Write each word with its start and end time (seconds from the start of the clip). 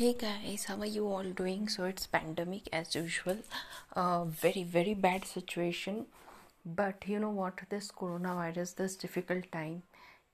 Hey 0.00 0.14
guys, 0.14 0.64
how 0.64 0.76
are 0.76 0.86
you 0.86 1.06
all 1.06 1.30
doing? 1.30 1.68
So 1.68 1.84
it's 1.84 2.06
pandemic 2.06 2.68
as 2.72 2.94
usual. 2.94 3.36
Uh, 3.94 4.24
very 4.24 4.62
very 4.64 4.94
bad 4.94 5.26
situation. 5.26 6.06
But 6.64 7.06
you 7.06 7.18
know 7.18 7.28
what? 7.30 7.60
This 7.68 7.90
coronavirus, 7.92 8.76
this 8.76 8.96
difficult 8.96 9.50
time, 9.52 9.82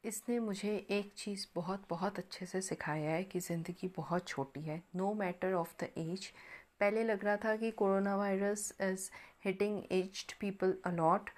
इसने 0.05 0.39
मुझे 0.41 0.77
एक 0.91 1.13
चीज़ 1.17 1.47
बहुत 1.55 1.87
बहुत 1.91 2.19
अच्छे 2.19 2.47
से 2.47 2.61
सिखाया 2.63 3.11
है 3.11 3.25
कि 3.25 3.41
ज़िंदगी 3.41 3.89
बहुत 3.97 4.29
छोटी 4.29 4.61
है 4.61 4.83
no 4.97 5.13
matter 5.15 5.55
of 5.55 5.75
the 5.83 5.89
age 5.99 6.31
पहले 6.81 7.05
लग 7.05 7.25
रहा 7.25 7.37
था 7.45 7.57
कि 7.57 7.71
corona 7.81 8.17
virus 8.17 8.73
is 8.83 9.11
hitting 9.45 9.83
aged 9.93 10.33
people 10.41 10.77
a lot 10.87 11.31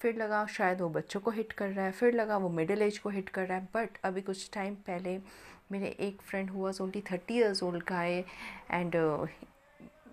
फिर 0.00 0.16
लगा 0.16 0.44
शायद 0.56 0.80
वो 0.80 0.88
बच्चों 0.90 1.20
को 1.20 1.30
हिट 1.30 1.52
कर 1.52 1.70
रहा 1.70 1.84
है 1.86 1.92
फिर 1.92 2.14
लगा 2.14 2.36
वो 2.36 2.48
मिडिल 2.58 2.82
एज 2.82 2.98
को 2.98 3.10
हिट 3.10 3.28
कर 3.28 3.46
रहा 3.46 3.58
है 3.58 3.68
बट 3.74 3.98
अभी 4.04 4.20
कुछ 4.22 4.50
टाइम 4.54 4.74
पहले 4.86 5.18
मेरे 5.72 5.96
एक 6.00 6.22
फ्रेंड 6.22 6.50
हुआ 6.50 6.72
ओनली 6.80 7.00
थर्टी 7.12 7.34
ईयर्स 7.34 7.62
ओल्ड 7.62 7.82
का 7.82 8.00
है 8.00 8.24
and 8.70 8.96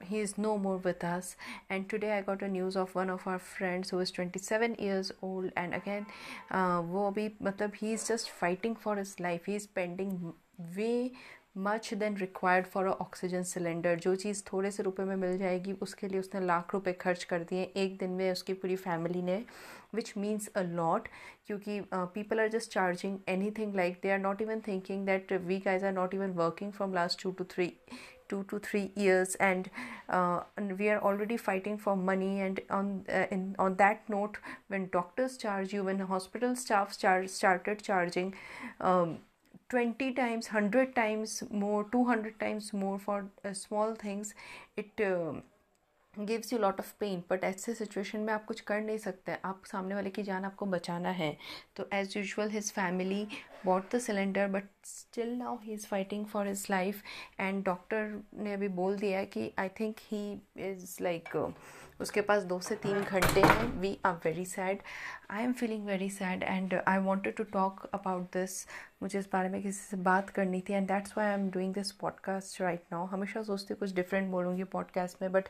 he 0.04 0.22
is 0.22 0.34
no 0.40 0.56
more 0.58 0.78
with 0.86 1.06
us 1.06 1.36
and 1.72 1.88
today 1.90 2.10
I 2.10 2.22
got 2.22 2.44
a 2.44 2.48
news 2.48 2.78
of 2.78 2.98
one 2.98 3.10
of 3.10 3.30
our 3.30 3.38
friends 3.38 3.94
who 3.94 4.02
is 4.02 4.14
twenty 4.16 4.40
seven 4.40 4.76
years 4.80 5.12
old 5.24 5.52
and 5.58 5.74
again 5.74 6.06
वो 6.92 7.08
अभी 7.08 7.30
मतलब 7.44 7.72
he 7.82 7.94
is 7.94 8.06
just 8.08 8.32
fighting 8.32 8.76
for 8.76 8.98
his 8.98 9.16
life 9.22 9.50
he 9.50 9.56
is 9.56 9.68
pending 9.76 10.32
way 10.76 10.92
much 11.66 11.94
then 11.94 12.18
required 12.18 12.66
for 12.74 12.86
a 12.86 12.92
oxygen 13.02 13.44
cylinder 13.44 13.96
जो 14.00 14.16
चीज़ 14.16 14.44
थोड़े 14.52 14.72
से 14.72 14.84
रुपए 14.84 15.04
में 15.04 15.16
मिल 15.16 15.38
जाएगी 15.38 15.72
उसके 15.82 16.08
लिए 16.08 16.20
उसने 16.20 16.42
लाख 16.46 16.74
रुपए 16.74 16.94
खर्च 17.02 17.24
कर 17.32 17.44
दिए 17.50 17.64
एक 17.84 17.98
दिन 18.00 18.12
में 18.20 18.32
उसकी 18.32 18.54
पूरी 18.54 18.76
फैमिली 18.76 19.22
ने 19.22 19.44
विच 19.96 20.14
मीन्स 20.18 20.48
अ 20.56 20.62
लॉट 20.62 21.08
क्योंकि 21.48 21.80
people 21.94 22.40
are 22.40 22.48
just 22.58 22.72
charging 22.72 23.18
anything 23.58 23.76
like 23.76 24.00
they 24.04 24.12
are 24.12 24.20
not 24.20 24.42
even 24.42 24.62
thinking 24.68 25.06
that 25.06 25.34
we 25.48 25.60
guys 25.66 25.86
are 25.86 25.94
not 25.94 26.14
even 26.14 26.32
working 26.44 26.72
from 26.72 26.94
last 26.94 27.24
two 27.24 27.32
two 27.32 27.44
three 27.56 27.74
two 28.30 28.44
to 28.44 28.60
three 28.60 28.92
years 28.96 29.36
and, 29.36 29.70
and 30.10 30.78
we 30.80 30.90
are 30.90 31.00
already 31.02 31.38
fighting 31.38 31.78
for 31.78 31.96
money 31.96 32.42
and 32.42 32.60
on 32.70 32.90
uh, 33.10 33.26
in 33.32 33.46
on 33.66 33.76
that 33.76 34.10
note 34.10 34.40
when 34.68 34.90
doctors 34.96 35.38
charge 35.38 35.74
you 35.74 35.84
when 35.84 36.00
hospital 36.10 36.56
staff 36.56 36.98
char- 36.98 37.28
started 37.28 37.84
charging 37.90 38.34
um, 38.82 39.18
20 39.74 40.14
times 40.14 40.48
100 40.54 40.96
times 40.96 41.44
more 41.52 41.84
200 41.84 42.40
times 42.40 42.74
more 42.74 42.98
for 43.00 43.30
uh, 43.46 43.54
small 43.54 43.96
things 43.96 44.34
it 44.78 45.02
uh, 45.02 45.34
gives 46.20 46.54
you 46.54 46.60
lot 46.60 46.80
of 46.80 46.94
pain 47.00 47.24
but 47.30 47.44
ऐसे 47.44 47.74
situation 47.74 48.20
में 48.20 48.34
आप 48.34 48.46
कुछ 48.46 48.62
कर 48.62 48.82
नहीं 48.82 48.98
सकते। 48.98 49.32
आप 49.46 49.62
सामने 49.66 49.96
वाले 49.96 50.10
की 50.10 50.24
जान 50.24 50.46
आपको 50.46 50.66
बचाना 50.66 51.10
है। 51.10 51.38
तो 51.76 51.90
as 51.94 52.18
usual 52.18 52.50
his 52.50 52.72
family 52.72 53.28
bought 53.66 53.96
the 53.96 54.00
cylinder 54.00 54.48
but 54.48 54.64
still 54.86 55.30
now 55.38 55.58
he 55.64 55.74
is 55.74 55.88
fighting 55.88 56.26
for 56.26 56.48
his 56.48 56.68
life 56.72 57.04
and 57.40 57.64
doctor 57.64 58.24
ने 58.34 58.54
अभी 58.54 58.68
बोल 58.68 58.98
दिया 58.98 59.24
कि 59.24 59.52
I 59.60 59.70
think 59.70 59.96
he 60.12 60.42
is 60.58 60.98
like 61.02 61.54
उसके 62.02 62.22
पास 62.22 62.44
दो 62.44 62.60
से 62.60 62.76
तीन 62.76 63.02
घंटे 63.02 63.42
हैं। 63.42 63.66
We 63.80 63.98
are 64.06 64.14
very 64.26 64.46
sad 64.46 64.82
I 65.32 65.44
am 65.44 65.54
feeling 65.54 65.86
very 65.86 66.10
sad 66.10 66.44
and 66.44 66.74
I 66.88 66.98
wanted 66.98 67.36
to 67.36 67.44
talk 67.44 67.86
about 67.94 68.24
this 68.34 68.66
मुझे 69.04 69.20
इस 69.20 69.30
बारे 69.34 69.50
में 69.50 69.62
किसी 69.64 69.80
से 69.80 69.98
बात 70.04 70.30
करनी 70.30 70.62
थी 70.62 70.74
and 70.74 70.88
that's 70.88 71.18
why 71.18 71.28
I 71.28 71.34
am 71.34 71.50
doing 71.50 71.74
this 71.74 71.92
podcast 71.92 72.62
right 72.62 72.84
now 72.92 73.06
हमेशा 73.06 73.44
सोचती 73.44 73.74
कुछ 73.74 73.94
डिफरेंट 73.96 74.32
बोलूँगी 74.32 74.64
पॉडकास्ट 74.64 75.22
में 75.22 75.32
बट 75.32 75.50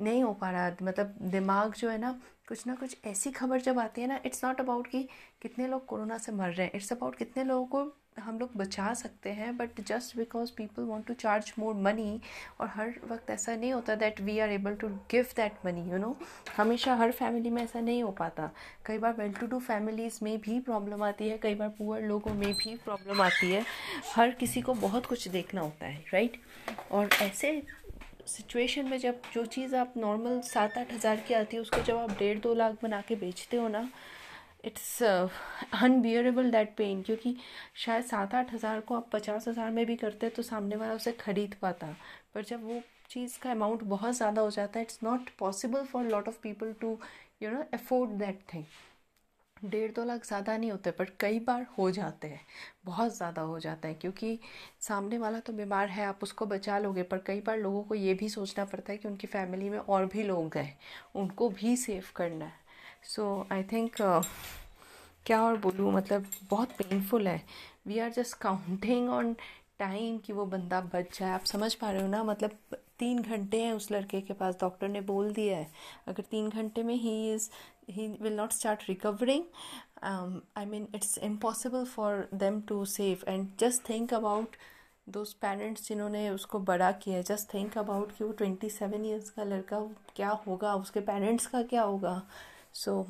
नहीं 0.00 0.22
हो 0.22 0.32
पा 0.32 0.50
रहा। 0.50 0.70
मतलब 0.82 1.14
दिमाग 1.22 1.74
जो 1.74 1.90
है 1.90 1.98
ना, 1.98 2.20
कुछ 2.48 2.66
ना 2.66 2.74
कुछ 2.74 2.96
ऐसी 3.06 3.30
खबर 3.30 3.60
जब 3.60 3.78
आती 3.78 4.00
है 4.00 4.06
ना 4.06 4.20
इट्स 4.26 4.44
नॉट 4.44 4.60
अबाउट 4.60 4.86
कि 4.86 5.02
कितने 5.42 5.66
लोग 5.66 5.84
कोरोना 5.86 6.18
से 6.18 6.32
मर 6.32 6.48
रहे 6.48 6.66
हैं। 6.66 6.72
इट्स 6.74 6.92
अबाउट 6.92 7.16
कितने 7.16 7.44
लोगों 7.44 7.66
को 7.66 7.92
हम 8.18 8.38
लोग 8.38 8.56
बचा 8.56 8.92
सकते 8.94 9.30
हैं 9.32 9.56
but 9.56 9.80
just 9.88 10.16
because 10.16 10.52
people 10.56 10.82
want 10.82 11.06
to 11.06 11.14
charge 11.14 11.52
more 11.58 11.74
money 11.76 12.20
और 12.60 12.68
हर 12.68 12.94
वक्त 13.10 13.30
ऐसा 13.30 13.54
नहीं 13.56 13.72
होता 13.72 13.94
that 13.94 14.20
we 14.20 14.38
are 14.38 14.50
able 14.50 14.74
to 14.74 14.88
give 15.10 15.26
that 15.36 15.66
money 15.66 15.90
you 15.90 15.98
know 15.98 16.16
हमेशा 16.56 16.94
हर 16.96 17.12
फैमिली 17.12 17.50
में 17.50 17.62
ऐसा 17.62 17.80
नहीं 17.80 18.02
हो 18.02 18.10
पाता। 18.12 18.50
कई 18.86 18.98
बार 18.98 19.14
वेल 19.18 19.32
टू 19.32 19.46
डू 19.46 19.58
फैमिलीज़ 19.60 20.18
में 20.22 20.38
भी 20.40 20.58
प्रॉब्लम 20.60 21.02
आती 21.02 21.28
है, 21.28 21.38
कई 21.38 21.54
बार 21.54 21.68
पुअर 21.78 22.02
लोगों 22.02 22.34
में 22.34 22.52
भी 22.54 22.74
प्रॉब्लम 22.84 23.20
आती 23.22 23.50
है। 23.50 23.64
हर 24.14 24.30
किसी 24.30 24.60
को 24.60 24.74
बहुत 24.76 25.06
कुछ 25.06 25.28
देखना 25.28 25.60
होता 25.60 25.86
है 25.86 26.04
राइट 26.12 26.40
और 26.92 27.08
ऐसे 27.22 27.62
सिचुएशन 28.26 28.86
में 28.86 28.98
जब 28.98 29.20
जो 29.34 29.44
चीज़ 29.46 29.74
आप 29.76 29.92
नॉर्मल 29.96 30.40
सात 30.44 30.76
आठ 30.78 30.92
हज़ार 30.92 31.20
की 31.28 31.34
आती 31.34 31.56
है, 31.56 31.62
उसको 31.62 31.82
जब 31.82 31.96
आप 31.96 32.10
डेढ़ 32.18 32.38
दो 32.38 32.54
लाख 32.54 32.76
बना 32.82 33.00
के 33.00 33.14
बेचते 33.16 33.56
हो 33.56 33.68
ना 33.68 33.88
इट्स 34.64 35.02
अनबियरेबल 35.02 36.50
दैट 36.50 36.74
पेन 36.76 37.02
क्योंकि 37.02 37.36
शायद 37.76 38.04
सात 38.04 38.34
आठ 38.34 38.52
हज़ार 38.54 38.80
को 38.80 38.96
आप 38.96 39.08
पचास 39.12 39.48
हज़ार 39.48 39.70
में 39.70 39.84
भी 39.86 39.96
करते 39.96 40.28
तो 40.30 40.42
सामने 40.42 40.76
वाला 40.76 40.94
उसे 40.94 41.12
ख़रीद 41.20 41.54
पाता। 41.62 41.94
पर 42.34 42.44
जब 42.44 42.64
वो 42.64 42.80
चीज़ 43.10 43.38
का 43.42 43.50
अमाउंट 43.50 43.82
बहुत 43.86 44.14
ज़्यादा 44.16 44.42
हो 44.42 44.50
जाता 44.50 44.78
है 44.78 44.84
it's 44.84 44.98
not 45.04 45.30
possible 45.38 45.84
for 45.84 46.04
lot 46.06 46.28
of 46.28 46.38
people 46.42 46.72
to 46.80 46.98
you 47.42 47.50
know 47.50 47.64
afford 47.74 48.10
that 48.18 48.40
thing 48.52 48.64
डेढ़ 49.56 49.92
दो 49.92 50.04
लाख 50.04 50.26
ज़्यादा 50.26 50.56
नहीं 50.56 50.70
होते, 50.70 50.90
पर 50.90 51.10
कई 51.20 51.38
बार 51.38 51.66
हो 51.78 51.90
जाते 51.90 52.28
हैं, 52.28 52.40
बहुत 52.84 53.16
ज़्यादा 53.16 53.42
हो 53.42 53.58
जाता 53.60 53.88
है, 53.88 53.94
क्योंकि 53.94 54.38
सामने 54.80 55.18
वाला 55.18 55.40
तो 55.40 55.52
बीमार 55.52 55.88
है, 55.88 56.04
आप 56.04 56.18
उसको 56.22 56.46
बचा 56.46 56.78
लोगे, 56.78 57.02
पर 57.02 57.18
कई 57.18 57.40
बार 57.40 57.58
लोगों 57.58 57.82
को 57.82 57.94
ये 57.94 58.14
भी 58.14 58.28
सोचना 58.28 58.64
पड़ता 58.64 58.92
है 58.92 58.98
कि 58.98 59.08
उनकी 59.08 59.26
फैमिली 59.26 59.68
में 59.70 59.78
और 59.78 60.06
भी 60.06 60.22
लोग 60.22 60.56
हैं, 60.56 60.78
उनको 61.14 61.48
भी 61.50 61.76
सेव 61.76 62.04
करना 62.16 62.44
है। 62.44 62.66
सो 63.04 63.46
आई 63.52 63.62
थिंक 63.72 63.96
क्या 65.26 65.40
और 65.42 65.56
बोलूँ? 65.60 65.92
मतलब 65.92 66.26
बहुत 66.50 66.72
पेनफुल 66.78 67.28
है। 67.28 67.42
We 67.86 67.98
are 67.98 68.10
just 68.12 68.36
counting 68.40 69.08
on 69.10 69.32
time 69.78 70.18
कि 70.18 70.32
वो 70.32 70.44
बंदा 70.46 70.80
बच 70.94 71.18
जाए। 71.18 71.30
आप 71.30 71.44
समझ 71.44 71.74
पा 71.74 71.90
रहे 71.90 72.02
हो 72.02 72.08
ना? 72.08 72.22
मतलब 72.24 72.56
तीन 72.98 73.22
घंटे 73.22 73.60
हैं 73.62 73.72
उस 73.72 73.90
लड़के 73.92 74.20
के 74.20 74.32
पास। 74.34 74.56
डॉक्टर 74.60 74.88
ने 74.88 75.00
बोल 75.00 75.32
दिया 75.32 75.56
है। 75.56 75.70
अगर 76.08 76.22
तीन 76.30 76.48
घंटे 76.48 76.82
में 76.82 76.94
he 76.94 77.32
is 77.32 77.48
he 77.90 78.06
will 78.22 78.36
not 78.36 78.52
start 78.52 78.82
recovering 78.88 79.44
I 80.56 80.64
mean 80.66 80.86
it's 80.94 81.16
impossible 81.18 81.84
for 81.86 82.28
them 82.34 82.60
to 82.68 82.84
save 82.86 83.24
and 83.28 83.48
just 83.60 83.88
think 83.88 84.14
about 84.14 84.56
those 85.08 85.32
parents 85.42 85.88
जिन्होंने 85.88 86.28
उसको 86.30 86.58
बड़ा 86.60 86.90
किया 87.04 87.20
जस्ट 87.22 87.52
थिंक 87.54 87.78
अबाउट 87.78 88.12
कि 88.16 88.24
वो 88.24 88.32
ट्वेंटी 88.32 88.68
सेवन 88.70 89.04
ईयर्स 89.04 89.30
का 89.30 89.44
लड़का 89.44 89.80
क्या 90.16 90.30
होगा? 90.46 90.74
उसके 90.74 91.00
पेरेंट्स 91.00 91.46
का 91.46 91.62
क्या 91.62 91.82
होगा? 91.82 92.22
So 92.72 93.06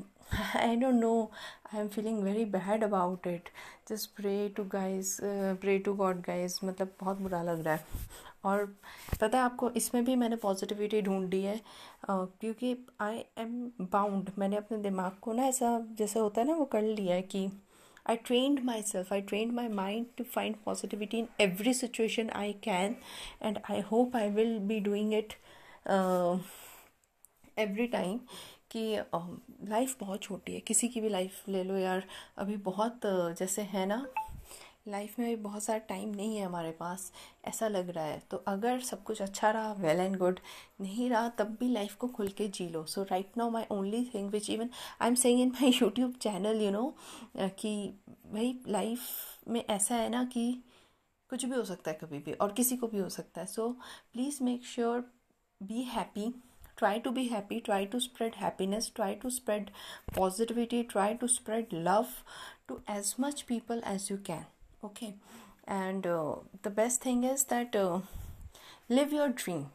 i 0.54 0.76
don't 0.76 1.00
know 1.00 1.30
i 1.72 1.78
am 1.78 1.88
feeling 1.88 2.22
very 2.24 2.44
bad 2.44 2.82
about 2.82 3.26
it 3.26 3.50
just 3.88 4.14
pray 4.14 4.48
to 4.56 4.64
guys 4.64 5.20
uh, 5.20 5.54
pray 5.60 5.78
to 5.78 5.94
god 5.94 6.22
guys 6.22 6.58
मतलब 6.64 6.94
बहुत 7.00 7.20
बुरा 7.20 7.42
लग 7.42 7.62
रहा 7.64 7.74
है 7.74 8.26
और 8.44 8.64
पता 9.20 9.38
है 9.38 9.44
आपको 9.44 9.70
इसमें 9.76 10.04
भी 10.04 10.16
मैंने 10.16 10.36
पॉजिटिविटी 10.42 11.00
ढूंढी 11.02 11.42
है 11.42 11.60
क्योंकि 12.10 12.76
आई 13.00 13.24
एम 13.38 13.54
बाउंड 13.92 14.30
मैंने 14.38 14.56
अपने 14.56 14.78
दिमाग 14.82 15.16
को 15.22 15.32
ना 15.32 15.46
ऐसा 15.46 15.78
जैसे 15.98 16.19
होता 16.19 16.40
है 16.40 16.46
ना 16.46 16.54
वो 16.56 16.64
कर 16.64 16.82
लिया 16.82 17.14
है 17.14 17.22
कि 17.22 17.50
I 18.10 18.16
trained 18.16 18.64
myself, 18.64 19.12
I 19.12 19.20
trained 19.20 19.54
my 19.54 19.69
mind 19.69 20.06
to 20.16 20.25
find 20.25 20.64
positivity 20.64 21.19
in 21.19 21.28
every 21.38 21.75
situation 21.75 22.30
I 22.30 22.56
can, 22.62 22.96
and 23.38 23.60
I 23.69 23.80
hope 23.80 24.14
I 24.14 24.28
will 24.28 24.60
be 24.60 24.80
doing 24.80 25.12
it 25.12 25.36
uh, 25.86 26.38
every 27.56 27.88
time. 27.88 28.22
कि 28.71 29.69
लाइफ 29.69 29.97
बहुत 30.01 30.23
छोटी 30.23 30.55
है। 30.55 30.61
किसी 30.61 30.89
की 30.89 31.01
भी 31.01 31.09
लाइफ 31.09 31.49
ले 31.49 31.62
लो 31.65 31.77
यार, 31.77 32.05
अभी 32.39 32.56
बहुत 32.65 33.01
जैसे 33.39 33.62
है 33.65 33.87
ना 33.87 34.06
लाइफ 34.89 35.19
में 35.19 35.29
भी 35.29 35.37
बहुत 35.37 35.62
सारा 35.62 35.79
टाइम 35.79 36.09
नहीं 36.11 36.37
है 36.37 36.45
हमारे 36.45 36.71
पास, 36.73 37.11
ऐसा 37.45 37.69
लग 37.69 37.89
रहा 37.91 38.05
है। 38.05 38.23
तो 38.31 38.37
अगर 38.49 38.81
सब 38.81 39.03
कुछ 39.05 39.21
अच्छा 39.23 39.51
रहा 39.51 39.73
वेल 39.73 40.01
एंड 40.01 40.17
गुड 40.19 40.41
नहीं 40.81 41.09
रहा, 41.11 41.29
तब 41.29 41.56
भी 41.61 41.69
लाइफ 41.69 41.95
को 41.95 42.09
खुल 42.09 42.29
के 42.29 42.49
जी 42.49 42.69
लो। 42.69 42.84
So 42.84 43.03
right 43.03 43.37
now 43.37 43.51
my 43.51 43.65
only 43.71 44.05
thing 44.15 44.31
which 44.31 44.49
even 44.51 44.71
I 45.00 45.09
am 45.09 45.15
saying 45.15 45.41
in 45.41 45.49
my 45.50 45.73
YouTube 45.73 46.15
channel 46.23 46.62
you 46.62 46.71
know 46.71 46.95
कि 47.37 47.77
भाई 48.33 48.59
लाइफ 48.69 49.00
में 49.49 49.65
ऐसा 49.65 49.95
है 49.95 50.09
ना 50.09 50.25
कि 50.25 50.50
कुछ 51.31 51.45
भी 51.45 51.56
हो 51.56 51.65
सकता 51.65 51.91
है 51.91 51.99
कभी 52.03 52.19
भी, 52.19 52.33
और 52.33 52.53
किसी 52.53 52.77
को 52.77 52.87
भी 52.87 52.99
हो 52.99 53.09
सकता 53.11 53.41
है। 53.41 53.47
So 53.47 53.71
please 54.12 54.43
make 54.44 54.67
sure 54.67 55.05
be 55.61 55.82
happy 55.85 56.32
try 56.77 56.98
to 57.00 57.12
be 57.12 57.27
happy 57.27 57.60
try 57.62 57.83
to 57.86 58.00
spread 58.00 58.36
happiness 58.36 58.89
try 58.89 59.13
to 59.25 59.30
spread 59.31 59.71
positivity 60.13 60.83
try 60.83 61.13
to 61.13 61.27
spread 61.27 61.71
love 61.71 62.24
to 62.68 62.81
as 62.88 63.18
much 63.19 63.45
people 63.45 63.81
as 63.83 64.10
you 64.10 64.18
can 64.18 64.45
okay 64.83 65.13
and 65.68 66.07
uh, 66.07 66.36
the 66.63 66.69
best 66.69 67.01
thing 67.01 67.24
is 67.24 67.45
that 67.45 67.75
uh, 67.75 68.00
live 68.89 69.13
your 69.13 69.30
dream 69.30 69.69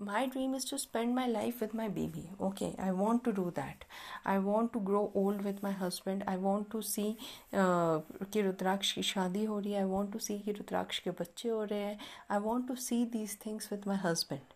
my 0.00 0.26
dream 0.26 0.54
is 0.54 0.64
to 0.64 0.78
spend 0.78 1.12
my 1.14 1.26
life 1.26 1.60
with 1.60 1.74
my 1.74 1.88
baby 1.88 2.30
okay 2.40 2.72
i 2.78 2.90
want 2.92 3.24
to 3.24 3.32
do 3.32 3.50
that 3.56 3.84
i 4.24 4.38
want 4.38 4.72
to 4.72 4.78
grow 4.78 5.10
old 5.12 5.42
with 5.42 5.60
my 5.62 5.72
husband 5.72 6.22
i 6.28 6.36
want 6.36 6.70
to 6.70 6.80
see 6.90 7.08
uh, 7.52 7.98
कि 8.32 8.42
रुद्राक्ष 8.42 8.92
की 8.92 9.02
शादी 9.02 9.44
हो 9.44 9.58
रही 9.58 9.72
है 9.72 9.78
I 9.78 9.88
want 9.94 10.12
to 10.12 10.18
see 10.26 10.38
कि 10.44 10.52
रुद्राक्ष 10.58 10.98
के 11.06 11.10
बच्चे 11.20 11.48
हो 11.48 11.62
रहे 11.64 11.80
हैं 11.80 11.98
I 12.30 12.38
want 12.46 12.68
to 12.68 12.74
see 12.86 13.04
these 13.16 13.36
things 13.46 13.72
with 13.72 13.86
my 13.86 13.96
husband 14.04 14.54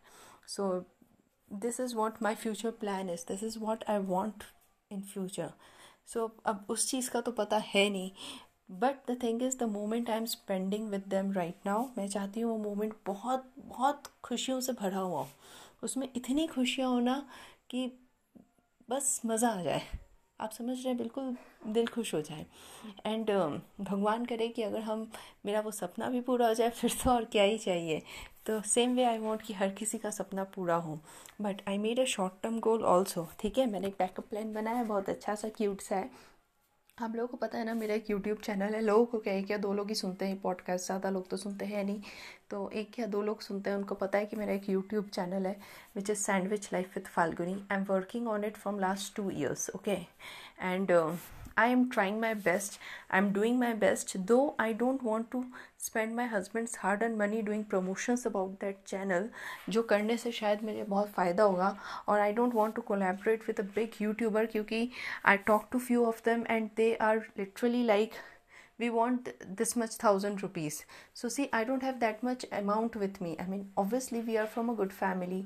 so 0.54 0.68
this 1.51 1.79
is 1.79 1.95
what 1.95 2.21
my 2.23 2.35
future 2.35 2.71
plan 2.71 3.09
is 3.09 3.25
this 3.27 3.43
is 3.43 3.57
what 3.59 3.83
I 3.89 3.97
want 3.97 4.43
in 4.91 5.01
future 5.01 5.51
so 6.13 6.25
अब 6.45 6.65
उस 6.69 6.89
चीज़ 6.89 7.09
का 7.11 7.21
तो 7.21 7.31
पता 7.31 7.57
है 7.57 7.89
नहीं 7.89 8.11
but 8.71 9.11
the 9.11 9.17
thing 9.23 9.43
is 9.43 9.57
the 9.57 9.63
moment 9.63 10.09
I 10.09 10.17
am 10.17 10.25
spending 10.25 10.89
with 10.89 11.03
them 11.07 11.31
right 11.33 11.65
now 11.65 11.85
मैं 11.97 12.07
चाहती 12.07 12.41
हूँ 12.41 12.51
वो 12.51 12.63
मोमेंट 12.63 12.93
बहुत 13.07 13.51
बहुत 13.57 14.11
खुशियों 14.23 14.59
से 14.61 14.73
भरा 14.73 14.99
हुआ 14.99 15.19
हो। 15.19 15.27
उसमें 15.83 16.09
इतनी 16.15 16.47
खुशियाँ 16.47 16.89
होना 16.89 17.15
कि 17.69 17.87
बस 18.89 19.21
मज़ा 19.25 19.49
आ 19.49 19.61
जाए। 19.61 19.81
आप 20.39 20.51
समझ 20.51 20.75
रहे 20.77 20.87
हैं 20.87 20.97
बिल्कुल 20.97 21.35
दिल 21.67 21.87
खुश 21.87 22.13
हो 22.13 22.21
जाए। 22.21 22.45
एंड 23.05 23.29
uh, 23.31 23.59
भगवान 23.81 24.25
करे 24.25 24.47
कि 24.47 24.61
अगर 24.61 24.81
हम 24.81 25.11
मेरा 25.45 25.59
वो 25.59 25.71
सपना 25.71 26.09
भी 26.09 26.21
पूरा 26.21 26.47
हो 26.47 26.53
जाए 26.53 26.69
फिर 26.69 26.93
तो 27.03 27.09
और 27.11 27.25
क्या 27.25 27.43
ही 27.43 27.57
चाहिए। 27.57 28.01
तो 28.45 28.61
सेम 28.61 28.95
वे 28.95 29.03
आई 29.03 29.17
वॉन्ट 29.17 29.41
कि 29.41 29.53
हर 29.53 29.69
किसी 29.69 29.97
का 29.97 30.09
सपना 30.09 30.43
पूरा 30.43 30.75
हो। 30.75 30.99
But 31.41 31.61
I 31.67 31.77
made 31.77 31.99
a 31.99 32.05
short 32.05 32.33
term 32.43 32.59
goal 32.59 32.83
also 32.85 33.27
ठीक 33.39 33.57
है? 33.57 33.65
मैंने 33.65 33.87
एक 33.87 33.95
बैकअप 33.99 34.27
प्लान 34.29 34.53
बनाया 34.53 34.77
है 34.77 34.85
बहुत 34.85 35.09
अच्छा 35.09 35.35
सा 35.35 35.49
क्यूट 35.49 35.81
सा 35.81 35.95
है। 35.95 36.09
आप 36.97 37.15
लोगों 37.15 37.27
को 37.27 37.37
पता 37.37 37.57
है 37.57 37.63
ना, 37.65 37.73
मेरा 37.73 37.95
एक 37.95 38.09
यूट्यूब 38.09 38.37
चैनल 38.43 38.73
है, 38.75 38.79
लोगों 38.81 39.05
को 39.05 39.17
क्या 39.19 39.33
एक 39.33 39.51
या 39.51 39.57
दो 39.57 39.73
लोग 39.73 39.89
ही 39.89 39.95
सुनते 39.95 40.25
हैं 40.25 40.39
पॉडकास्ट 40.41 40.85
ज़्यादा 40.85 41.09
लोग 41.09 41.27
तो 41.29 41.37
सुनते 41.37 41.65
हैं 41.65 41.83
नहीं। 41.83 42.01
तो 42.49 42.69
एक 42.71 42.99
या 42.99 43.05
दो 43.07 43.21
लोग 43.21 43.41
सुनते 43.41 43.69
हैं, 43.69 43.77
उनको 43.77 43.95
पता 43.95 44.17
है 44.17 44.25
कि 44.25 44.35
मेरा 44.37 44.53
एक 44.53 44.69
यूट्यूब 44.69 45.09
चैनल 45.13 45.45
है 45.47 45.55
which 45.95 46.09
is 46.09 46.17
sandwich 46.19 46.69
life 46.73 46.97
with 46.97 47.11
Falguni 47.15 47.53
I 47.71 47.77
am 47.77 47.83
working 47.89 48.27
on 48.27 48.43
it 48.45 48.57
from 48.57 48.79
last 48.79 49.15
two 49.15 49.29
years 49.31 49.69
okay 49.75 49.97
and 50.61 50.91
I 51.57 51.67
am 51.67 51.89
trying 51.89 52.19
my 52.19 52.33
best. 52.35 52.77
I'm 53.09 53.33
doing 53.33 53.57
my 53.59 53.73
best, 53.73 54.15
though 54.27 54.53
I 54.59 54.73
don't 54.73 55.01
want 55.01 55.31
to 55.31 55.43
spend 55.77 56.15
my 56.15 56.25
husband's 56.33 56.75
hard 56.75 57.01
earned 57.01 57.17
money 57.17 57.41
doing 57.41 57.63
promotions 57.65 58.25
about 58.29 58.59
that 58.59 58.85
channel, 58.85 59.27
जो 59.69 59.81
करने 59.91 60.17
से 60.17 60.31
शायद 60.31 60.63
मेरे 60.63 60.83
बहुत 60.93 61.09
फ़ायदा 61.17 61.43
होगा 61.43 61.75
और 62.09 62.19
I 62.19 62.31
don't 62.39 62.57
want 62.61 62.75
to 62.75 62.85
collaborate 62.91 63.47
with 63.47 63.59
a 63.59 63.67
big 63.79 63.99
YouTuber 64.05 64.45
क्योंकि 64.51 64.89
I 65.25 65.37
talk 65.51 65.69
to 65.71 65.85
few 65.89 66.05
of 66.13 66.23
them 66.29 66.45
and 66.55 66.69
they 66.81 66.91
are 67.09 67.19
literally 67.37 67.83
like 67.93 68.21
we 68.79 68.89
want 68.89 69.29
this 69.55 69.75
much 69.75 69.95
thousand 69.95 70.41
rupees 70.43 70.85
so 71.13 71.29
see 71.29 71.49
i 71.51 71.63
don't 71.63 71.83
have 71.83 71.99
that 71.99 72.21
much 72.21 72.45
amount 72.51 72.95
with 72.95 73.19
me 73.19 73.35
i 73.39 73.45
mean 73.45 73.63
obviously 73.75 74.21
we 74.21 74.37
are 74.37 74.47
from 74.47 74.69
a 74.69 74.75
good 74.75 74.93
family 74.93 75.45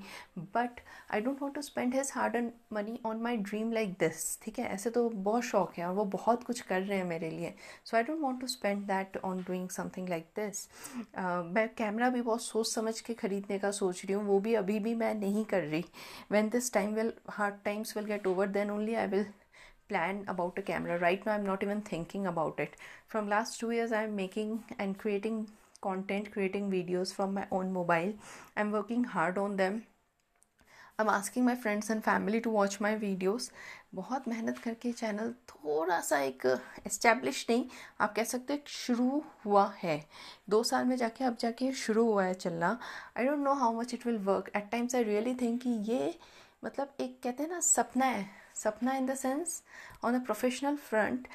but 0.54 0.82
i 1.10 1.20
don't 1.20 1.42
want 1.42 1.54
to 1.54 1.64
spend 1.64 1.94
his 1.94 2.10
hard 2.12 2.36
earned 2.36 2.54
money 2.70 3.00
on 3.04 3.22
my 3.22 3.36
dream 3.50 3.72
like 3.72 3.98
this 4.00 4.38
ठीक 4.44 4.60
है 4.60 4.66
ऐसे 4.74 4.90
तो 4.90 5.08
बहुत 5.10 5.44
शौक 5.44 5.74
है 5.78 5.86
और 5.88 5.94
वो 5.96 6.06
बहुत 6.14 6.44
कुछ 6.44 6.62
कर 6.62 6.82
रहे 6.82 6.98
हैं 6.98 7.06
मेरे 7.06 7.30
लिए 7.30 7.54
so 7.86 7.98
I 7.98 8.04
don't 8.04 8.22
want 8.22 8.40
to 8.42 8.48
spend 8.48 8.84
that 8.88 9.18
on 9.26 9.44
doing 9.48 9.70
something 9.70 10.10
like 10.10 10.26
this 10.40 10.68
मैं 11.56 11.68
कैमरा 11.78 12.10
भी 12.10 12.22
बहुत 12.22 12.44
सोच 12.44 12.68
समझ 12.68 13.00
के 13.02 13.14
ख़रीदने 13.14 13.60
का 13.60 13.72
सोच 13.82 14.04
रही 14.06 14.14
हूँ 14.14 14.26
वो 14.26 14.40
भी 14.40 14.54
अभी 14.56 14.80
भी 14.80 14.96
मैं 14.96 15.14
नहीं 15.16 15.46
कर 15.46 15.64
रही 15.64 15.84
when 16.32 16.50
this 16.50 16.74
time 16.74 16.94
will 16.96 17.14
hard 17.30 17.56
times 17.66 17.96
will 17.98 18.06
get 18.06 18.28
over 18.28 18.48
then 18.58 18.72
only 18.72 18.96
I 18.96 19.08
will 19.08 19.26
plan 19.92 20.24
about 20.36 20.60
a 20.64 20.66
camera 20.72 21.00
right 21.06 21.30
now 21.30 21.36
i'm 21.36 21.48
not 21.52 21.64
even 21.68 21.86
thinking 21.92 22.28
about 22.34 22.60
it 22.66 22.76
from 23.08 23.32
last 23.36 23.60
2 23.62 23.72
years 23.78 23.96
i'm 24.02 24.18
making 24.24 24.58
and 24.80 25.00
creating 25.06 25.40
content 25.88 26.34
creating 26.34 26.74
videos 26.74 27.16
from 27.20 27.40
my 27.40 27.48
own 27.60 27.72
mobile 27.80 28.14
i'm 28.58 28.78
working 28.80 29.08
hard 29.16 29.42
on 29.46 29.58
them 29.64 29.82
I'm 31.00 31.10
asking 31.10 31.46
my 31.46 31.56
friends 31.56 31.90
and 31.90 32.04
family 32.04 32.40
to 32.42 32.50
watch 32.56 32.80
my 32.86 32.96
videos 33.04 33.50
बहुत 33.96 34.28
मेहनत 34.28 34.58
करके 34.64 34.92
channel 34.92 35.32
थोड़ा 35.50 36.00
सा 36.02 36.20
एक 36.24 36.46
establish 36.86 37.46
नहीं 37.50 37.66
आप 38.02 38.14
कह 38.16 38.24
सकते 38.24 38.54
हैं 38.54 38.64
शुरू 38.68 39.24
हुआ 39.46 39.66
है 39.82 39.96
दो 40.50 40.62
साल 40.72 40.86
में 40.86 40.96
जाके 40.98 41.24
अब 41.24 41.38
जाके 41.40 41.72
शुरू 41.80 42.06
हुआ 42.12 42.24
है 42.26 42.34
चलना 42.44 42.78
I 43.18 43.26
don't 43.26 43.40
know 43.40 43.54
how 43.64 43.80
much 43.80 43.94
it 43.94 44.06
will 44.08 44.18
work 44.30 44.52
at 44.56 44.70
times 44.72 44.96
I 44.96 45.04
really 45.04 45.34
think 45.42 45.62
कि 45.62 45.70
ये 45.92 46.14
मतलब 46.66 46.94
एक 47.02 47.20
कहते 47.24 47.44
हैं 47.44 47.50
ना 47.50 47.60
सपना 47.70 48.06
है 48.06 48.30
Sapna 48.56 48.98
in 48.98 49.06
the 49.06 49.16
sense 49.16 49.64
on 50.04 50.16
a 50.16 50.20
professional 50.20 50.78
front 50.78 51.28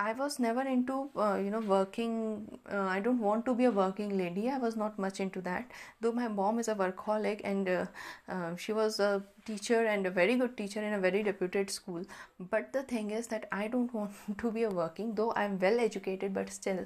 I 0.00 0.12
was 0.12 0.38
never 0.40 0.62
into 0.62 1.08
uh, 1.16 1.36
you 1.36 1.50
know 1.50 1.60
working. 1.60 2.58
Uh, 2.70 2.80
I 2.82 2.98
don't 3.00 3.20
want 3.20 3.44
to 3.46 3.54
be 3.54 3.64
a 3.66 3.70
working 3.70 4.16
lady. 4.18 4.50
I 4.50 4.58
was 4.58 4.76
not 4.76 4.98
much 4.98 5.20
into 5.20 5.40
that. 5.42 5.70
Though 6.00 6.10
my 6.12 6.26
mom 6.26 6.58
is 6.58 6.66
a 6.68 6.74
workaholic 6.74 7.40
and 7.44 7.68
uh, 7.68 7.86
uh, 8.28 8.56
she 8.56 8.72
was 8.72 8.98
a 8.98 9.22
teacher 9.46 9.86
and 9.86 10.04
a 10.06 10.10
very 10.10 10.34
good 10.34 10.56
teacher 10.56 10.82
in 10.82 10.94
a 10.94 10.98
very 10.98 11.22
reputed 11.22 11.70
school. 11.70 12.02
But 12.40 12.72
the 12.72 12.82
thing 12.82 13.12
is 13.12 13.28
that 13.28 13.48
I 13.52 13.68
don't 13.68 13.94
want 14.00 14.12
to 14.38 14.50
be 14.50 14.64
a 14.64 14.70
working. 14.70 15.14
Though 15.14 15.32
I'm 15.36 15.58
well 15.60 15.78
educated, 15.78 16.34
but 16.34 16.50
still, 16.50 16.84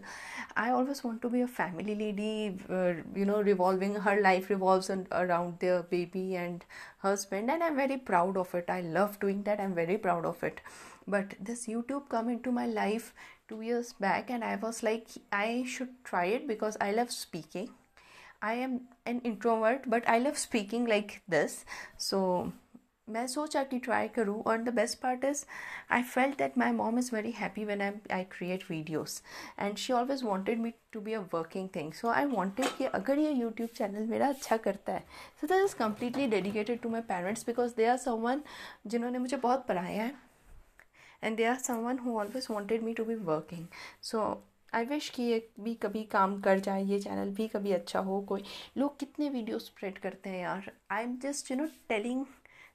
I 0.56 0.70
always 0.70 1.02
want 1.02 1.22
to 1.22 1.30
be 1.30 1.40
a 1.40 1.48
family 1.48 1.94
lady. 1.94 2.58
Uh, 2.68 2.92
you 3.14 3.24
know, 3.24 3.40
revolving 3.40 3.94
her 3.94 4.20
life 4.20 4.50
revolves 4.50 4.90
around 4.90 5.58
their 5.60 5.82
baby 5.82 6.36
and 6.36 6.64
husband, 6.98 7.50
and 7.50 7.62
I'm 7.62 7.76
very 7.76 7.96
proud 7.96 8.36
of 8.36 8.54
it. 8.54 8.66
I 8.68 8.82
love 8.82 9.18
doing 9.18 9.42
that. 9.44 9.60
I'm 9.60 9.74
very 9.74 9.96
proud 9.96 10.26
of 10.26 10.42
it 10.42 10.60
but 11.08 11.34
this 11.40 11.66
youtube 11.66 12.08
come 12.08 12.28
into 12.28 12.52
my 12.52 12.66
life 12.66 13.12
two 13.48 13.60
years 13.62 13.92
back, 14.06 14.30
and 14.30 14.44
i 14.44 14.54
was 14.56 14.82
like, 14.82 15.08
i 15.32 15.64
should 15.66 15.92
try 16.04 16.24
it 16.38 16.46
because 16.46 16.76
i 16.80 16.90
love 16.92 17.12
speaking. 17.12 17.68
I 18.40 18.54
am 18.64 18.74
an 19.06 19.20
introvert, 19.24 19.86
but 19.86 20.08
i 20.08 20.18
love 20.18 20.36
speaking 20.38 20.84
like 20.86 21.22
this. 21.28 21.64
So, 21.98 22.52
मैं 23.08 23.26
सोचा 23.26 23.62
कि 23.64 23.78
try 23.78 24.08
करूँ 24.08 24.42
और 24.46 24.58
the 24.62 24.74
best 24.74 24.98
part 25.02 25.24
is 25.24 25.44
I 25.92 26.02
felt 26.02 26.36
that 26.38 26.58
my 26.58 26.72
mom 26.72 26.98
is 26.98 27.10
very 27.14 27.30
happy 27.30 27.64
when 27.64 27.82
I 27.82 27.92
I 28.12 28.24
create 28.32 28.64
videos 28.70 29.20
and 29.60 29.76
she 29.76 29.92
always 29.92 30.22
wanted 30.24 30.60
me 30.60 30.72
to 30.92 31.00
be 31.00 31.12
a 31.12 31.20
working 31.34 31.68
thing 31.76 31.92
so 31.92 32.08
I 32.08 32.24
wanted 32.24 32.76
कि 32.78 32.84
अगर 32.84 33.18
ये 33.18 33.32
YouTube 33.32 33.70
channel 33.76 34.06
मेरा 34.06 34.28
अच्छा 34.28 34.56
करता 34.66 34.92
है 34.92 35.04
so 35.40 35.46
that 35.46 35.64
is 35.64 35.76
completely 35.76 36.26
dedicated 36.36 36.80
to 36.82 36.88
my 36.90 37.00
parents 37.08 37.46
because 37.46 37.74
they 37.76 37.86
are 37.86 37.96
someone 38.06 38.42
जिन्होंने 38.86 39.18
मुझे 39.18 39.36
बहुत 39.36 39.66
पढ़ाया 39.68 40.02
है। 40.02 40.27
And 41.22 41.36
they 41.36 41.44
are 41.44 41.56
someone 41.58 41.98
who 41.98 42.18
always 42.20 42.46
wanted 42.50 42.82
me 42.82 42.94
to 42.94 43.04
be 43.04 43.14
working 43.14 43.66
so 44.02 44.22
I 44.74 44.84
wish 44.84 45.08
कि 45.10 45.22
ये 45.22 45.48
भी 45.60 45.74
कभी 45.74 46.02
काम 46.12 46.40
कर 46.42 46.58
जाए, 46.58 46.82
ये 46.84 46.98
चैनल 47.00 47.30
भी 47.34 47.46
कभी 47.48 47.72
अच्छा 47.72 48.00
हो, 48.00 48.20
कोई 48.20 48.42
लोग 48.76 48.98
कितने 48.98 49.28
वीडियो 49.28 49.58
स्प्रेड 49.58 49.98
करते 49.98 50.30
हैं 50.30 50.42
यार। 50.42 50.70
I 50.90 51.02
am 51.02 51.16
just 51.22 51.50
you 51.50 51.56
know 51.56 51.66
telling 51.88 52.24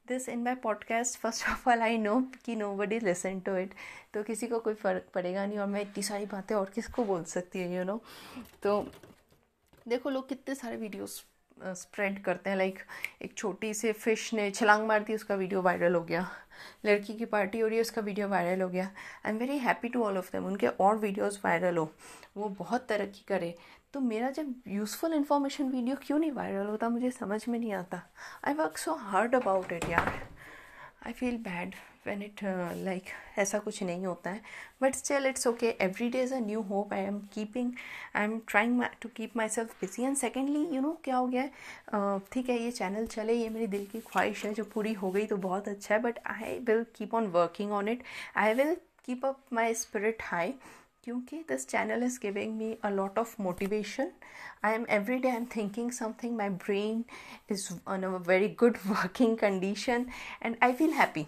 this 0.08 0.28
in 0.30 0.44
my 0.44 0.56
podcast 0.64 1.20
first 1.20 1.48
of 1.50 1.70
all 1.70 1.82
I 1.82 1.98
know 1.98 2.20
कि 2.46 2.56
no 2.56 2.74
buddy 2.76 3.00
listen 3.00 3.40
to 3.40 3.56
it 3.58 3.74
तो 4.14 4.24
किसी 4.24 4.48
को 4.48 4.60
कोई 4.60 4.74
फ़र्क 4.74 5.06
पड़ेगा 5.14 5.46
नहीं 5.46 5.60
और 5.60 5.68
मैं 5.68 5.82
इतनी 5.82 6.04
सारी 6.04 6.26
बातें 6.32 6.56
और 6.56 6.72
किसको 6.76 7.04
बोल 7.06 7.24
सकती 7.26 7.64
हूँ 7.64 7.76
यू 7.78 7.84
नो 7.84 8.02
तो 8.64 8.82
देखो, 9.88 10.10
लोग 10.10 10.28
कितने 10.30 10.56
सारे 10.56 10.78
वीडियोस 10.78 11.24
स्प्रेड 11.66 12.22
करते 12.24 12.50
हैं 12.50 12.58
लाइक 12.58 12.80
एक 13.22 13.34
छोटी 13.38 13.74
सी 13.74 13.92
फ़िश 13.92 14.34
ने 14.34 14.50
छलांग 14.52 14.86
मार 14.88 15.04
दी, 15.04 15.16
उसका 15.16 15.36
वीडियो 15.36 15.62
वायरल 15.62 15.96
हो 15.96 16.02
गया। 16.02 16.28
लड़की 16.86 17.14
की 17.14 17.26
पार्टी 17.26 17.60
हो 17.60 17.68
रही 17.68 17.78
है, 17.78 17.82
उसका 17.82 18.02
वीडियो 18.02 18.28
वायरल 18.28 18.62
हो 18.62 18.68
गया। 18.70 18.86
I 19.26 19.32
am 19.32 19.38
very 19.38 19.58
happy 19.58 19.90
to 19.90 20.04
all 20.04 20.18
of 20.18 20.32
them 20.32 20.46
उनके 20.46 20.68
और 20.68 20.98
वीडियोस 20.98 21.40
वायरल 21.46 21.78
हो। 21.78 21.90
वो 22.38 22.50
बहुत 22.50 22.88
तरक्की 22.90 23.24
करे। 23.28 23.56
तो 23.94 24.00
मेरा 24.00 24.30
जब 24.32 24.54
यूज़फुल 24.68 25.14
इन्फॉर्मेशन 25.14 25.70
वीडियो 25.72 25.96
क्यों 26.04 26.20
नहीं 26.20 26.32
वायरल 26.32 26.68
होता, 26.68 26.90
मुझे 26.90 27.12
समझ 27.12 27.48
में 27.48 27.58
नहीं 27.60 27.74
आता। 27.74 28.02
I 28.48 28.54
work 28.54 28.78
so 28.78 28.94
hard 28.96 29.36
about 29.36 29.72
it 29.72 29.90
यार। 29.90 30.14
I 31.06 31.14
feel 31.14 31.38
bad 31.40 31.76
when 32.08 32.22
it 32.24 32.44
like 32.44 33.04
ऐसा 33.40 33.60
कुछ 33.60 33.82
नहीं 33.84 34.06
होता 34.06 34.30
है। 34.30 34.42
But 34.82 34.96
still 34.96 35.26
it's 35.28 35.48
okay 35.48 35.70
every 35.82 36.10
day 36.10 36.22
is 36.24 36.34
a 36.34 36.40
new 36.40 36.62
hope 36.62 36.94
I 36.94 37.02
am 37.02 37.20
keeping 37.34 37.72
I 38.16 38.24
am 38.24 38.40
trying 38.48 38.84
to 39.02 39.10
keep 39.16 39.38
myself 39.50 39.74
busy 39.82 40.04
and 40.04 40.18
secondly 40.18 40.66
you 40.76 40.82
know 40.82 40.98
क्या 41.04 41.16
हो 41.16 41.28
गया 41.28 41.42
है? 41.42 41.52
Uh, 41.94 42.20
ठीक 42.34 42.50
है 42.50 42.58
ये 42.60 42.72
चैनल 42.72 43.08
चले 43.08 43.34
ये 43.34 43.50
मेरी 43.50 43.68
दिल 43.68 43.86
की 43.92 44.00
ख्वाहिश 44.02 44.46
है 44.46 44.54
जो 44.54 44.64
पूरी 44.74 44.94
हो 44.94 45.12
गई 45.12 45.26
तो 45.26 45.38
बहुत 45.38 45.68
अच्छा 45.68 45.94
है। 45.96 46.02
But 46.02 46.20
I 46.28 46.58
will 46.60 46.86
keep 46.96 47.14
on 47.16 47.28
working 47.32 47.72
on 47.72 47.90
it 47.90 48.04
I 48.38 48.54
will 48.54 48.76
keep 49.06 49.26
up 49.26 49.40
my 49.54 49.74
spirit 49.74 50.22
high 50.22 50.54
क्योंकि 51.04 51.38
this 51.50 51.68
channel 51.68 52.04
is 52.04 52.20
giving 52.22 52.56
me 52.58 52.72
a 52.84 52.90
lot 52.90 53.18
of 53.20 53.36
motivation 53.42 54.12
I 54.66 54.74
am 54.74 54.86
every 54.90 55.18
day 55.18 55.30
I 55.30 55.36
am 55.36 55.46
thinking 55.56 55.92
something 55.92 56.36
my 56.38 56.50
brain 56.50 57.04
is 57.52 57.68
on 57.88 58.04
a 58.04 58.10
very 58.28 58.48
good 58.60 58.78
working 58.88 59.38
condition 59.38 60.06
and 60.44 60.56
I 60.64 60.74
feel 60.74 60.94
happy 60.94 61.26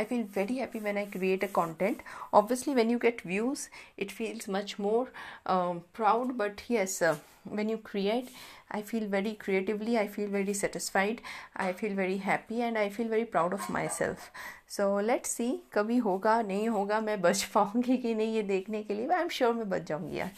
I 0.00 0.04
feel 0.04 0.24
very 0.38 0.58
happy 0.58 0.80
when 0.80 0.96
I 0.96 1.06
create 1.06 1.42
a 1.42 1.48
content. 1.48 2.04
Obviously, 2.32 2.74
when 2.74 2.90
you 2.90 2.98
get 2.98 3.22
views, 3.22 3.68
it 3.96 4.12
feels 4.12 4.46
much 4.58 4.78
more 4.78 5.08
um, 5.46 5.82
proud. 5.92 6.36
But 6.38 6.62
yes, 6.68 7.00
uh, 7.02 7.16
when 7.44 7.68
you 7.68 7.78
create, 7.78 8.28
I 8.70 8.82
feel 8.82 9.08
very 9.08 9.34
creatively. 9.34 9.98
I 9.98 10.06
feel 10.06 10.28
very 10.28 10.54
satisfied. 10.54 11.22
I 11.56 11.72
feel 11.72 11.94
very 11.94 12.18
happy, 12.18 12.62
and 12.62 12.78
I 12.78 12.88
feel 12.90 13.08
very 13.08 13.24
proud 13.36 13.58
of 13.60 13.68
myself. 13.70 14.30
So 14.76 14.88
let's 15.10 15.30
see 15.30 15.52
कभी 15.74 15.96
होगा 16.06 16.40
नहीं 16.42 16.68
होगा 16.68 17.00
मैं 17.00 17.20
बच 17.20 17.44
पाऊँगी 17.54 17.96
कि 17.98 18.14
नहीं 18.14 18.34
ये 18.34 18.42
देखने 18.42 18.82
के 18.82 18.94
लिए 18.94 19.08
आई 19.14 19.22
एम 19.22 19.28
श्योर 19.38 19.54
मैं 19.54 19.68
बच 19.70 19.86
जाऊँगी 19.88 20.18
यार 20.18 20.30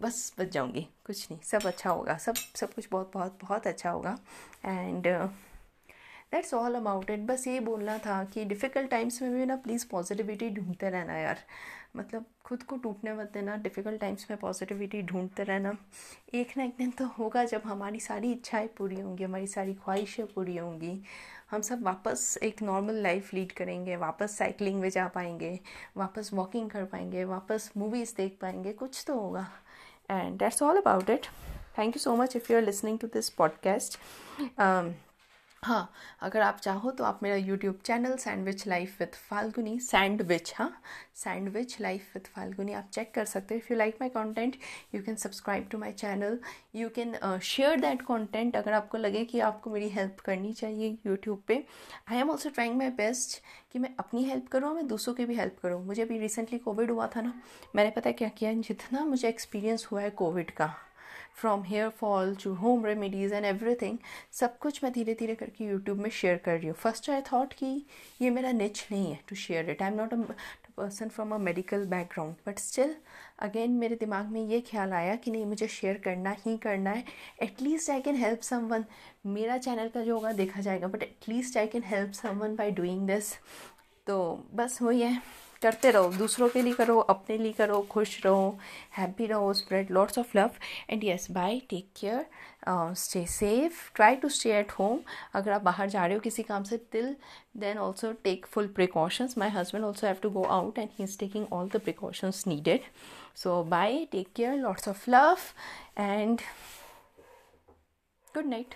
बस 0.00 0.32
बच 0.38 0.52
जाऊँगी 0.52 0.86
कुछ 1.06 1.30
नहीं 1.30 1.40
सब 1.50 1.66
अच्छा 1.66 1.90
होगा 1.90 2.16
सब 2.26 2.34
सब 2.60 2.74
कुछ 2.74 2.88
बहुत 2.92 3.10
बहुत 3.14 3.38
बहुत 3.42 3.66
अच्छा 3.66 3.90
होगा 3.90 4.18
and 4.64 5.08
uh, 5.08 5.28
that's 6.32 6.54
all 6.54 6.74
about 6.74 7.10
it 7.10 7.20
बस 7.20 7.46
ये 7.46 7.60
बोलना 7.60 7.96
था 7.98 8.22
कि 8.24 8.44
डिफ़िकल्ट 8.44 8.90
टाइम्स 8.90 9.20
में 9.22 9.34
भी 9.34 9.46
ना 9.46 9.56
प्लीज़ 9.56 9.86
पॉजिटिविटी 9.90 10.48
ढूंढते 10.50 10.90
रहना 10.90 11.16
यार। 11.18 11.38
मतलब 11.96 12.24
खुद 12.44 12.62
को 12.62 12.76
टूटने 12.76 13.12
मत 13.14 13.30
देना 13.34 13.56
डिफ़िकल्ट 13.56 14.00
टाइम्स 14.00 14.26
में 14.30 14.38
पॉजिटिविटी 14.38 15.02
ढूंढते 15.02 15.42
रहना। 15.42 15.76
एक 16.34 16.56
ना 16.56 16.64
एक 16.64 16.74
दिन 16.78 16.90
तो 16.90 17.06
होगा 17.18 17.44
जब 17.44 17.62
हमारी 17.64 18.00
सारी 18.00 18.32
इच्छाएँ 18.32 18.68
पूरी 18.78 19.00
होंगी, 19.00 19.24
हमारी 19.24 19.46
सारी 19.46 19.74
ख्वाहिशें 19.74 20.26
पूरी 20.26 20.56
होंगी। 20.56 21.00
हम 21.50 21.60
सब 21.60 21.82
वापस 21.82 22.38
एक 22.42 22.62
नॉर्मल 22.62 22.94
लाइफ 23.02 23.32
लीड 23.34 23.52
करेंगे, 23.52 23.96
वापस 23.96 24.36
साइकिलिंग 24.38 24.80
में 24.80 24.88
जा 24.90 25.06
पाएँगे, 25.08 25.58
वापस 25.96 26.30
वॉकिंग 26.34 26.70
कर 26.70 26.84
पाएँगे, 26.84 27.24
वापस 27.24 27.70
मूवीज़ 27.76 28.14
देख 28.16 28.38
पाएँगे, 28.40 28.72
कुछ 28.72 29.04
तो 29.06 29.18
होगा। 29.20 29.48
And 30.10 30.38
that's 30.38 30.62
all 30.62 30.76
about 30.76 31.10
it 31.10 31.26
thank 31.78 31.96
you 31.96 32.00
so 32.00 32.16
much 32.16 32.36
if 32.36 32.52
you 32.52 32.58
are 32.58 32.64
listening 32.64 32.98
to 32.98 33.06
this 33.06 33.30
podcast 33.30 33.98
हाँ 35.64 35.92
अगर 36.22 36.40
आप 36.40 36.58
चाहो 36.62 36.90
तो 36.90 37.04
आप 37.04 37.20
मेरा 37.22 37.36
YouTube 37.36 37.78
channel 37.84 38.16
sandwich 38.16 38.66
life 38.66 38.98
with 39.00 39.14
Falguni 39.28 39.78
sandwich 39.80 40.52
हाँ 40.56 40.68
सैंडविच 41.14 41.76
लाइफ 41.80 42.10
विथ 42.14 42.26
फाल्गुनी 42.34 42.72
आप 42.72 42.90
चेक 42.92 43.12
कर 43.14 43.24
सकते 43.24 43.54
हो। 43.54 43.58
If 43.58 43.72
you 43.72 43.78
like 43.78 43.96
my 44.00 44.08
content 44.08 44.56
you 44.94 45.02
can 45.02 45.16
subscribe 45.16 45.68
to 45.72 45.78
my 45.78 45.92
channel 45.92 46.38
you 46.74 46.88
can 46.98 47.38
share 47.42 47.80
that 47.80 48.02
content 48.02 48.56
अगर 48.56 48.72
आपको 48.72 48.98
लगे 48.98 49.24
कि 49.24 49.40
आपको 49.40 49.70
मेरी 49.70 49.88
हेल्प 49.88 50.20
करनी 50.24 50.52
चाहिए 50.52 50.96
यूट्यूब 51.06 51.42
पे। 51.48 51.64
I 52.08 52.18
am 52.18 52.30
also 52.30 52.50
trying 52.50 52.76
my 52.78 52.90
best 52.92 53.40
कि 53.72 53.78
मैं 53.78 53.94
अपनी 53.98 54.24
हेल्प 54.24 54.48
करूँ 54.48 54.68
और 54.68 54.74
मैं 54.74 54.86
दूसरों 54.86 55.14
की 55.14 55.24
भी 55.24 55.36
हेल्प 55.36 55.58
करूँ। 55.62 55.84
मुझे 55.86 56.02
अभी 56.02 56.18
रिसेंटली 56.18 56.58
कोविड 56.58 56.90
हुआ 56.90 57.06
था 57.16 57.20
ना, 57.20 57.34
मैंने 57.76 57.90
पता 57.90 58.10
क्या 58.12 58.28
किया? 58.28 58.52
जितना 58.52 59.04
मुझे 59.04 59.28
एक्सपीरियंस 59.28 59.88
हुआ 59.92 60.00
है 60.02 60.10
कोविड 60.12 60.50
का 60.50 60.74
from 61.36 61.62
hair 61.64 61.88
fall 62.00 62.34
to 62.44 62.52
home 62.54 62.84
remedies 62.86 63.34
and 63.34 63.44
everything 63.44 63.98
सब 64.32 64.58
कुछ 64.58 64.82
मैं 64.84 64.92
धीरे 64.92 65.14
धीरे 65.20 65.34
करके 65.34 65.64
यूट्यूब 65.64 65.98
में 65.98 66.10
शेयर 66.10 66.36
कर 66.44 66.56
रही 66.58 66.66
हूँ। 66.66 66.74
फ़र्स्ट 66.74 67.10
आई 67.10 67.20
थॉट 67.32 67.52
कि 67.52 67.66
ये 68.22 68.30
मेरा 68.30 68.52
निच 68.52 68.86
नहीं 68.92 69.10
है 69.12 69.20
to 69.28 69.36
share 69.36 69.70
it 69.70 69.82
I 69.82 69.90
am 69.90 69.96
not 69.96 70.14
a 70.14 70.16
person 70.76 71.08
from 71.08 71.34
a 71.34 71.36
medical 71.38 71.84
background 71.86 72.34
but 72.46 72.58
still 72.58 72.94
again 73.42 73.70
मेरे 73.78 73.96
दिमाग 73.96 74.28
में 74.28 74.40
ये 74.40 74.60
ख्याल 74.60 74.92
आया 74.92 75.14
कि 75.16 75.30
नहीं, 75.30 75.44
मुझे 75.46 75.68
शेयर 75.68 75.98
करना 76.04 76.34
ही 76.38 76.56
करना 76.58 76.90
है। 76.90 77.04
At least 77.42 77.90
I 77.90 78.00
can 78.00 78.16
help 78.16 78.40
someone 78.68 78.84
मेरा 79.26 79.58
चैनल 79.58 79.88
का 79.88 80.02
जो 80.02 80.14
होगा, 80.14 80.32
देखा 80.32 80.60
जाएगा 80.60 80.86
but 80.86 81.02
at least 81.02 81.56
I 81.58 81.66
can 81.66 81.82
help 81.86 82.12
someone 82.38 82.56
by 82.56 82.70
doing 82.72 83.06
this 83.06 83.32
तो 84.06 84.18
बस 84.54 84.78
वही 84.82 85.02
है। 85.02 85.20
करते 85.64 85.90
रहो, 85.90 86.08
दूसरों 86.12 86.48
के 86.48 86.62
लिए 86.62 86.72
करो, 86.74 86.98
अपने 86.98 87.36
लिए 87.38 87.52
करो, 87.52 87.80
खुश 87.90 88.20
रहो 88.24 88.58
हैप्पी 88.96 89.26
रहो 89.26 89.52
spread 89.54 89.90
lots 89.90 90.18
of 90.18 90.36
love 90.38 90.50
and 90.90 91.04
yes 91.04 91.30
bye 91.30 91.60
take 91.70 91.88
care 92.00 92.26
stay 92.96 93.24
safe 93.28 93.80
try 93.94 94.16
to 94.16 94.28
stay 94.30 94.52
at 94.58 94.72
home 94.78 95.00
अगर 95.34 95.52
आप 95.52 95.62
बाहर 95.62 95.88
जा 95.90 96.04
रहे 96.06 96.14
हो 96.14 96.20
किसी 96.20 96.42
काम 96.42 96.64
से 96.64 96.76
till 96.92 97.14
then 97.56 97.78
also 97.78 98.12
take 98.24 98.46
full 98.46 98.66
precautions 98.76 99.38
my 99.38 99.50
husband 99.50 99.84
also 99.84 100.06
have 100.06 100.16
to 100.22 100.30
go 100.30 100.42
out 100.58 100.78
and 100.78 100.88
he 100.98 101.04
is 101.04 101.18
taking 101.18 101.46
all 101.52 101.68
the 101.68 101.80
precautions 101.80 102.44
needed 102.46 102.90
so 103.36 103.62
bye 103.70 104.04
take 104.12 104.32
care 104.36 104.56
lots 104.58 104.88
of 104.88 105.10
love 105.10 105.38
and 105.98 106.40
good 108.34 108.46
night. 108.46 108.74